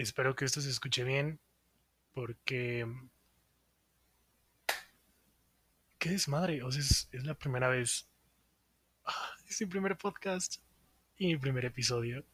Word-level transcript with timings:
Espero 0.00 0.34
que 0.34 0.46
esto 0.46 0.62
se 0.62 0.70
escuche 0.70 1.04
bien, 1.04 1.38
porque... 2.14 2.86
¿Qué 5.98 6.08
desmadre? 6.08 6.62
O 6.62 6.72
sea, 6.72 6.80
es, 6.80 7.08
la 7.12 7.34
primera 7.34 7.68
vez. 7.68 8.08
Ah, 9.04 9.32
es 9.46 9.60
mi 9.60 9.66
primer 9.66 9.98
podcast 9.98 10.56
y 11.18 11.26
mi 11.26 11.36
primer 11.36 11.66
episodio. 11.66 12.24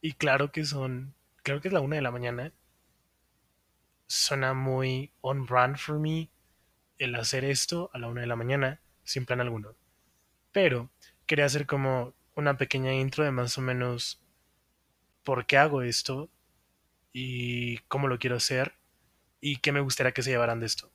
Y 0.00 0.14
claro 0.14 0.52
que 0.52 0.64
son... 0.64 1.14
Claro 1.42 1.60
que 1.60 1.68
es 1.68 1.74
la 1.74 1.80
una 1.80 1.96
de 1.96 2.02
la 2.02 2.12
mañana. 2.12 2.50
Suena 4.06 4.54
muy 4.54 5.12
on 5.20 5.44
brand 5.44 5.76
for 5.76 5.98
me 5.98 6.30
el 6.96 7.14
hacer 7.14 7.44
esto 7.44 7.90
a 7.92 7.98
la 7.98 8.08
una 8.08 8.22
de 8.22 8.26
la 8.26 8.36
mañana, 8.36 8.80
sin 9.04 9.26
plan 9.26 9.42
alguno. 9.42 9.76
Pero 10.50 10.90
quería 11.26 11.44
hacer 11.44 11.66
como 11.66 12.14
una 12.34 12.56
pequeña 12.56 12.94
intro 12.94 13.22
de 13.22 13.32
más 13.32 13.58
o 13.58 13.60
menos 13.60 14.22
por 15.22 15.44
qué 15.44 15.58
hago 15.58 15.82
esto 15.82 16.30
y 17.12 17.78
cómo 17.88 18.08
lo 18.08 18.18
quiero 18.18 18.36
hacer 18.36 18.74
y 19.40 19.56
qué 19.56 19.72
me 19.72 19.80
gustaría 19.80 20.12
que 20.12 20.22
se 20.22 20.30
llevaran 20.30 20.60
de 20.60 20.66
esto. 20.66 20.92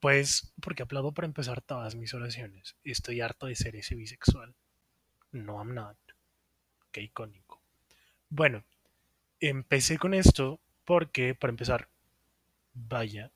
Pues 0.00 0.52
porque 0.60 0.82
aplaudo 0.82 1.12
para 1.12 1.26
empezar 1.26 1.62
todas 1.62 1.94
mis 1.94 2.12
oraciones. 2.12 2.76
Estoy 2.84 3.20
harto 3.20 3.46
de 3.46 3.54
ser 3.54 3.76
ese 3.76 3.94
bisexual. 3.94 4.54
No, 5.32 5.56
I'm 5.56 5.74
not. 5.74 5.96
Qué 6.92 7.00
icónico. 7.00 7.62
Bueno, 8.28 8.64
empecé 9.40 9.96
con 9.98 10.12
esto 10.12 10.60
porque, 10.84 11.34
para 11.34 11.50
empezar, 11.50 11.88
vaya, 12.74 13.30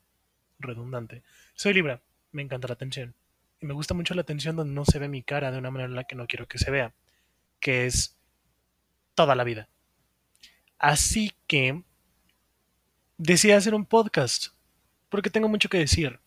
redundante, 0.59 1.23
soy 1.55 1.73
Libra, 1.73 2.01
me 2.31 2.41
encanta 2.41 2.67
la 2.67 2.75
atención. 2.75 3.15
Y 3.59 3.65
me 3.65 3.73
gusta 3.73 3.93
mucho 3.93 4.13
la 4.13 4.21
atención 4.21 4.55
donde 4.55 4.73
no 4.73 4.85
se 4.85 4.99
ve 4.99 5.07
mi 5.07 5.23
cara 5.23 5.51
de 5.51 5.57
una 5.57 5.71
manera 5.71 5.89
en 5.89 5.95
la 5.95 6.03
que 6.03 6.15
no 6.15 6.27
quiero 6.27 6.47
que 6.47 6.59
se 6.59 6.69
vea, 6.71 6.93
que 7.59 7.87
es 7.87 8.18
toda 9.19 9.35
la 9.35 9.43
vida. 9.43 9.67
Así 10.77 11.33
que 11.45 11.83
decidí 13.17 13.51
hacer 13.51 13.75
un 13.75 13.85
podcast, 13.85 14.53
porque 15.09 15.29
tengo 15.29 15.49
mucho 15.49 15.67
que 15.67 15.77
decir. 15.77 16.21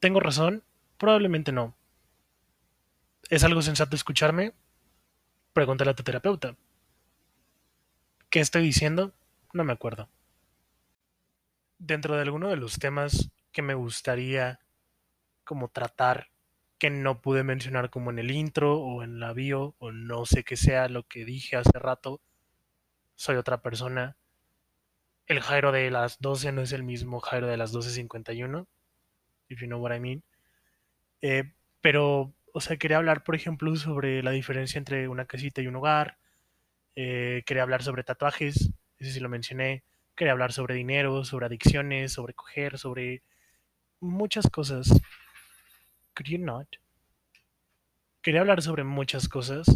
¿Tengo 0.00 0.18
razón? 0.18 0.64
Probablemente 0.96 1.52
no. 1.52 1.76
¿Es 3.28 3.44
algo 3.44 3.60
sensato 3.60 3.96
escucharme? 3.96 4.54
Pregúntale 5.52 5.90
a 5.90 5.94
tu 5.94 6.02
terapeuta. 6.02 6.56
¿Qué 8.30 8.40
estoy 8.40 8.62
diciendo? 8.62 9.12
No 9.52 9.62
me 9.62 9.74
acuerdo. 9.74 10.08
Dentro 11.76 12.14
de 12.14 12.22
alguno 12.22 12.48
de 12.48 12.56
los 12.56 12.78
temas 12.78 13.28
que 13.52 13.60
me 13.60 13.74
gustaría 13.74 14.58
como 15.44 15.68
tratar 15.68 16.28
que 16.84 16.90
no 16.90 17.22
pude 17.22 17.44
mencionar 17.44 17.88
como 17.88 18.10
en 18.10 18.18
el 18.18 18.30
intro 18.30 18.78
o 18.78 19.02
en 19.02 19.18
la 19.18 19.32
bio 19.32 19.74
o 19.78 19.90
no 19.90 20.26
sé 20.26 20.44
qué 20.44 20.54
sea 20.54 20.86
lo 20.90 21.04
que 21.04 21.24
dije 21.24 21.56
hace 21.56 21.78
rato. 21.78 22.20
Soy 23.14 23.36
otra 23.36 23.62
persona. 23.62 24.18
El 25.24 25.40
Jairo 25.40 25.72
de 25.72 25.90
las 25.90 26.20
12 26.20 26.52
no 26.52 26.60
es 26.60 26.72
el 26.72 26.82
mismo 26.82 27.20
Jairo 27.20 27.46
de 27.46 27.56
las 27.56 27.72
12.51. 27.72 28.66
If 29.48 29.62
you 29.62 29.66
know 29.66 29.80
what 29.80 29.96
I 29.96 30.00
mean. 30.00 30.24
Eh, 31.22 31.54
pero, 31.80 32.34
o 32.52 32.60
sea, 32.60 32.76
quería 32.76 32.98
hablar, 32.98 33.24
por 33.24 33.34
ejemplo, 33.34 33.74
sobre 33.76 34.22
la 34.22 34.32
diferencia 34.32 34.76
entre 34.76 35.08
una 35.08 35.24
casita 35.24 35.62
y 35.62 35.66
un 35.68 35.76
hogar. 35.76 36.18
Eh, 36.96 37.44
quería 37.46 37.62
hablar 37.62 37.82
sobre 37.82 38.04
tatuajes, 38.04 38.72
ese 38.98 39.10
sí 39.10 39.20
lo 39.20 39.30
mencioné. 39.30 39.84
Quería 40.14 40.32
hablar 40.32 40.52
sobre 40.52 40.74
dinero, 40.74 41.24
sobre 41.24 41.46
adicciones, 41.46 42.12
sobre 42.12 42.34
coger, 42.34 42.76
sobre 42.76 43.22
muchas 44.00 44.50
cosas 44.50 44.92
Could 46.14 46.28
you 46.28 46.38
not? 46.38 46.68
Quería 48.22 48.40
hablar 48.40 48.62
sobre 48.62 48.84
muchas 48.84 49.28
cosas 49.28 49.66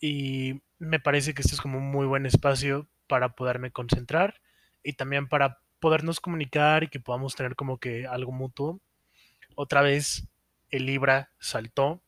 y 0.00 0.62
me 0.78 1.00
parece 1.00 1.34
que 1.34 1.42
este 1.42 1.54
es 1.54 1.60
como 1.60 1.78
un 1.78 1.90
muy 1.90 2.06
buen 2.06 2.24
espacio 2.24 2.86
para 3.08 3.30
poderme 3.30 3.72
concentrar 3.72 4.40
y 4.84 4.92
también 4.92 5.28
para 5.28 5.58
podernos 5.80 6.20
comunicar 6.20 6.84
y 6.84 6.88
que 6.88 7.00
podamos 7.00 7.34
tener 7.34 7.56
como 7.56 7.78
que 7.78 8.06
algo 8.06 8.30
mutuo. 8.30 8.80
Otra 9.56 9.82
vez 9.82 10.28
el 10.70 10.86
Libra 10.86 11.30
saltó. 11.40 12.00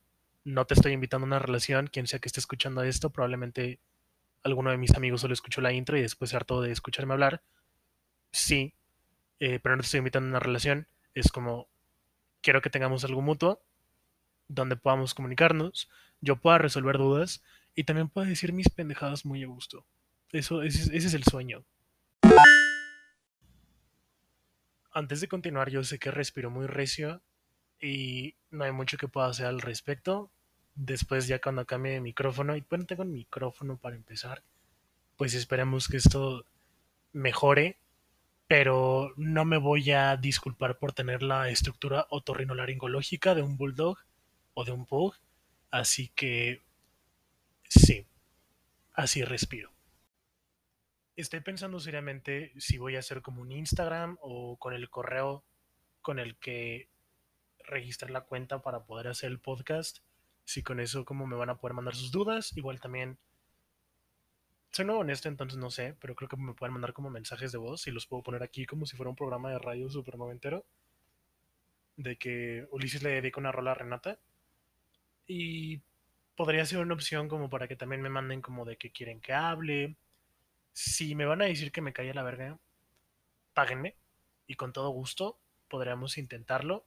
No 0.44 0.66
te 0.66 0.74
estoy 0.74 0.92
invitando 0.92 1.24
a 1.24 1.28
una 1.28 1.38
relación. 1.40 1.88
Quien 1.88 2.06
sea 2.06 2.20
que 2.20 2.28
esté 2.28 2.40
escuchando 2.40 2.82
esto, 2.82 3.10
probablemente 3.10 3.80
alguno 4.44 4.70
de 4.70 4.78
mis 4.78 4.94
amigos 4.94 5.20
solo 5.20 5.34
escuchó 5.34 5.60
la 5.60 5.72
intro 5.72 5.98
y 5.98 6.02
después 6.02 6.30
se 6.30 6.36
hartó 6.36 6.62
de 6.62 6.70
escucharme 6.70 7.12
hablar. 7.12 7.42
Sí, 8.30 8.72
eh, 9.40 9.58
pero 9.60 9.74
no 9.74 9.82
te 9.82 9.86
estoy 9.86 9.98
invitando 9.98 10.28
a 10.28 10.30
una 10.30 10.40
relación. 10.40 10.86
Es 11.14 11.32
como, 11.32 11.66
quiero 12.40 12.62
que 12.62 12.70
tengamos 12.70 13.04
algo 13.04 13.20
mutuo 13.20 13.60
donde 14.50 14.76
podamos 14.76 15.14
comunicarnos, 15.14 15.88
yo 16.20 16.36
pueda 16.36 16.58
resolver 16.58 16.98
dudas 16.98 17.42
y 17.74 17.84
también 17.84 18.08
pueda 18.08 18.26
decir 18.26 18.52
mis 18.52 18.68
pendejadas 18.68 19.24
muy 19.24 19.42
a 19.44 19.46
gusto. 19.46 19.86
Eso, 20.32 20.62
ese, 20.62 20.96
ese 20.96 21.06
es 21.06 21.14
el 21.14 21.24
sueño. 21.24 21.64
Antes 24.92 25.20
de 25.20 25.28
continuar, 25.28 25.70
yo 25.70 25.84
sé 25.84 25.98
que 25.98 26.10
respiro 26.10 26.50
muy 26.50 26.66
recio 26.66 27.22
y 27.80 28.34
no 28.50 28.64
hay 28.64 28.72
mucho 28.72 28.98
que 28.98 29.08
pueda 29.08 29.28
hacer 29.28 29.46
al 29.46 29.60
respecto. 29.60 30.30
Después, 30.74 31.28
ya 31.28 31.40
cuando 31.40 31.64
cambie 31.64 31.92
de 31.92 32.00
micrófono, 32.00 32.56
y 32.56 32.64
bueno, 32.68 32.86
tengo 32.86 33.04
el 33.04 33.08
micrófono 33.08 33.76
para 33.76 33.96
empezar, 33.96 34.42
pues 35.16 35.34
esperemos 35.34 35.88
que 35.88 35.98
esto 35.98 36.44
mejore, 37.12 37.78
pero 38.48 39.12
no 39.16 39.44
me 39.44 39.58
voy 39.58 39.92
a 39.92 40.16
disculpar 40.16 40.78
por 40.78 40.92
tener 40.92 41.22
la 41.22 41.50
estructura 41.50 42.06
otorrinolaringológica 42.10 43.34
de 43.36 43.42
un 43.42 43.56
bulldog 43.56 43.98
de 44.64 44.72
un 44.72 44.86
pug. 44.86 45.14
Así 45.70 46.08
que 46.08 46.62
sí, 47.68 48.06
así 48.92 49.22
respiro. 49.24 49.70
Estoy 51.16 51.40
pensando 51.40 51.78
seriamente 51.80 52.52
si 52.58 52.78
voy 52.78 52.96
a 52.96 53.00
hacer 53.00 53.22
como 53.22 53.42
un 53.42 53.52
Instagram 53.52 54.16
o 54.20 54.56
con 54.56 54.72
el 54.72 54.88
correo 54.88 55.44
con 56.02 56.18
el 56.18 56.36
que 56.36 56.88
registrar 57.58 58.10
la 58.10 58.22
cuenta 58.22 58.62
para 58.62 58.84
poder 58.84 59.08
hacer 59.08 59.30
el 59.30 59.38
podcast. 59.38 59.98
Si 60.44 60.62
con 60.62 60.80
eso 60.80 61.04
como 61.04 61.26
me 61.26 61.36
van 61.36 61.50
a 61.50 61.58
poder 61.58 61.74
mandar 61.74 61.94
sus 61.94 62.10
dudas. 62.10 62.56
Igual 62.56 62.80
también 62.80 63.18
soy 64.70 64.84
nuevo 64.84 65.02
en 65.02 65.10
esto, 65.10 65.28
entonces 65.28 65.58
no 65.58 65.70
sé, 65.70 65.96
pero 66.00 66.14
creo 66.14 66.28
que 66.28 66.36
me 66.36 66.54
pueden 66.54 66.72
mandar 66.72 66.92
como 66.92 67.10
mensajes 67.10 67.52
de 67.52 67.58
voz 67.58 67.86
y 67.86 67.90
los 67.90 68.06
puedo 68.06 68.22
poner 68.22 68.42
aquí 68.42 68.66
como 68.66 68.86
si 68.86 68.96
fuera 68.96 69.10
un 69.10 69.16
programa 69.16 69.50
de 69.50 69.58
radio 69.58 69.90
super 69.90 70.16
noventero. 70.16 70.64
De 71.96 72.16
que 72.16 72.66
Ulises 72.70 73.02
le 73.02 73.10
dedica 73.10 73.40
una 73.40 73.52
rola 73.52 73.72
a 73.72 73.74
Renata. 73.74 74.18
Y 75.32 75.80
podría 76.34 76.66
ser 76.66 76.80
una 76.80 76.94
opción 76.94 77.28
como 77.28 77.48
para 77.48 77.68
que 77.68 77.76
también 77.76 78.02
me 78.02 78.08
manden 78.08 78.42
como 78.42 78.64
de 78.64 78.76
que 78.76 78.90
quieren 78.90 79.20
que 79.20 79.32
hable. 79.32 79.94
Si 80.72 81.14
me 81.14 81.24
van 81.24 81.40
a 81.40 81.44
decir 81.44 81.70
que 81.70 81.80
me 81.80 81.92
calle 81.92 82.12
la 82.12 82.24
verga, 82.24 82.58
páguenme. 83.54 83.94
Y 84.48 84.56
con 84.56 84.72
todo 84.72 84.88
gusto 84.88 85.38
podríamos 85.68 86.18
intentarlo. 86.18 86.84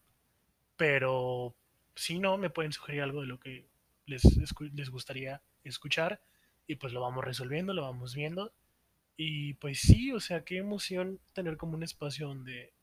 Pero 0.75 1.55
si 1.95 2.19
no, 2.19 2.37
me 2.37 2.49
pueden 2.49 2.73
sugerir 2.73 3.03
algo 3.03 3.21
de 3.21 3.27
lo 3.27 3.39
que 3.39 3.65
les, 4.07 4.23
les 4.73 4.89
gustaría 4.89 5.41
escuchar. 5.63 6.19
Y 6.67 6.75
pues 6.75 6.91
lo 6.91 6.99
vamos 6.99 7.23
resolviendo, 7.23 7.73
lo 7.73 7.83
vamos 7.83 8.13
viendo. 8.13 8.51
Y 9.15 9.53
pues 9.53 9.79
sí, 9.79 10.11
o 10.11 10.19
sea, 10.19 10.43
qué 10.43 10.57
emoción 10.57 11.21
tener 11.31 11.55
como 11.55 11.77
un 11.77 11.83
espacio 11.83 12.27
donde 12.27 12.73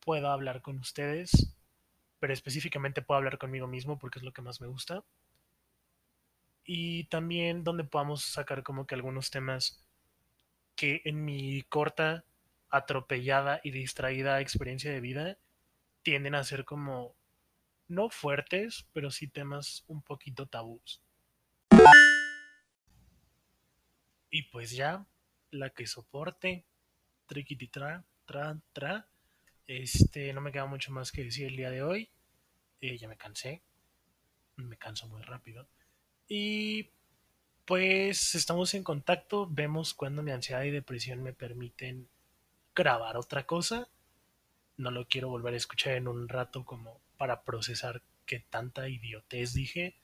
pueda 0.00 0.34
hablar 0.34 0.60
con 0.60 0.78
ustedes 0.78 1.57
pero 2.20 2.32
específicamente 2.32 3.02
puedo 3.02 3.18
hablar 3.18 3.38
conmigo 3.38 3.66
mismo 3.66 3.98
porque 3.98 4.18
es 4.18 4.24
lo 4.24 4.32
que 4.32 4.42
más 4.42 4.60
me 4.60 4.66
gusta. 4.66 5.04
Y 6.64 7.04
también 7.04 7.64
donde 7.64 7.84
podamos 7.84 8.24
sacar 8.24 8.62
como 8.62 8.86
que 8.86 8.94
algunos 8.94 9.30
temas 9.30 9.82
que 10.76 11.00
en 11.04 11.24
mi 11.24 11.62
corta, 11.62 12.24
atropellada 12.70 13.60
y 13.64 13.70
distraída 13.70 14.40
experiencia 14.40 14.92
de 14.92 15.00
vida 15.00 15.38
tienden 16.02 16.34
a 16.34 16.44
ser 16.44 16.64
como 16.64 17.14
no 17.88 18.10
fuertes, 18.10 18.86
pero 18.92 19.10
sí 19.10 19.28
temas 19.28 19.84
un 19.88 20.02
poquito 20.02 20.46
tabús. 20.46 21.00
Y 24.30 24.42
pues 24.50 24.72
ya, 24.72 25.06
la 25.50 25.70
que 25.70 25.86
soporte, 25.86 26.66
triquititra, 27.26 28.04
tra, 28.26 28.60
tra, 28.72 29.08
este, 29.68 30.32
no 30.32 30.40
me 30.40 30.50
queda 30.50 30.64
mucho 30.64 30.90
más 30.90 31.12
que 31.12 31.22
decir 31.22 31.46
el 31.46 31.56
día 31.56 31.70
de 31.70 31.82
hoy. 31.82 32.10
Eh, 32.80 32.96
ya 32.96 33.06
me 33.06 33.18
cansé. 33.18 33.62
Me 34.56 34.78
canso 34.78 35.06
muy 35.08 35.22
rápido. 35.22 35.68
Y 36.26 36.90
pues 37.66 38.34
estamos 38.34 38.72
en 38.72 38.82
contacto. 38.82 39.46
Vemos 39.48 39.92
cuando 39.92 40.22
mi 40.22 40.32
ansiedad 40.32 40.64
y 40.64 40.70
depresión 40.70 41.22
me 41.22 41.34
permiten 41.34 42.08
grabar 42.74 43.18
otra 43.18 43.46
cosa. 43.46 43.88
No 44.78 44.90
lo 44.90 45.06
quiero 45.06 45.28
volver 45.28 45.52
a 45.52 45.58
escuchar 45.58 45.94
en 45.94 46.08
un 46.08 46.28
rato 46.28 46.64
como 46.64 47.00
para 47.18 47.44
procesar 47.44 48.02
qué 48.24 48.40
tanta 48.40 48.88
idiotez 48.88 49.52
dije. 49.52 49.96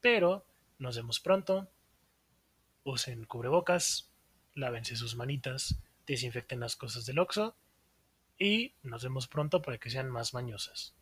Pero 0.00 0.46
nos 0.78 0.96
vemos 0.96 1.20
pronto. 1.20 1.70
Usen 2.82 3.24
cubrebocas. 3.24 4.10
Lávense 4.54 4.96
sus 4.96 5.16
manitas. 5.16 5.78
Desinfecten 6.06 6.60
las 6.60 6.76
cosas 6.76 7.04
del 7.04 7.18
Oxo 7.18 7.54
y 8.42 8.74
nos 8.82 9.04
vemos 9.04 9.28
pronto 9.28 9.62
para 9.62 9.78
que 9.78 9.88
sean 9.88 10.10
más 10.10 10.34
mañosas. 10.34 10.94